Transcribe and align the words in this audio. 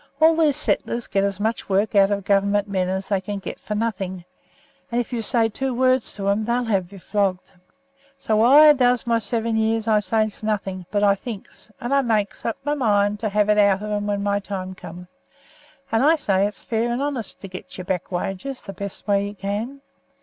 All 0.19 0.35
these 0.35 0.55
settlers 0.57 1.05
gets 1.05 1.25
as 1.25 1.39
much 1.39 1.69
work 1.69 1.93
out 1.93 2.09
of 2.09 2.25
Government 2.25 2.67
men 2.67 2.89
as 2.89 3.09
they 3.09 3.21
can 3.21 3.37
get 3.37 3.59
for 3.59 3.75
nothing, 3.75 4.25
and 4.91 4.99
if 4.99 5.13
you 5.13 5.21
says 5.21 5.51
two 5.53 5.75
words 5.75 6.15
to 6.15 6.27
'em 6.27 6.43
they'll 6.43 6.63
have 6.63 6.91
you 6.91 6.97
flogged. 6.97 7.51
So 8.17 8.37
while 8.37 8.57
I 8.63 8.73
does 8.73 9.05
my 9.05 9.19
seven 9.19 9.55
years 9.55 9.87
I 9.87 9.99
says 9.99 10.43
nothing, 10.43 10.87
but 10.89 11.03
I 11.03 11.13
thinks, 11.13 11.69
and 11.79 11.93
I 11.93 12.01
makes 12.01 12.43
up 12.45 12.57
my 12.63 12.73
mind 12.73 13.19
to 13.19 13.29
have 13.29 13.47
it 13.47 13.59
out 13.59 13.83
of 13.83 13.91
'em 13.91 14.07
when 14.07 14.23
my 14.23 14.39
time 14.39 14.73
comes. 14.73 15.05
And 15.91 16.03
I 16.03 16.15
say 16.15 16.47
it's 16.47 16.61
fair 16.61 16.91
and 16.91 16.99
honest 16.99 17.39
to 17.41 17.47
get 17.47 17.77
your 17.77 17.85
back 17.85 18.11
wages 18.11 18.63
the 18.63 18.73
best 18.73 19.07
way 19.07 19.27
you 19.27 19.35
can. 19.35 19.81